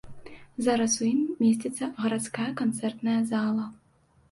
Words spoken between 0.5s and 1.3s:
Зараз у ім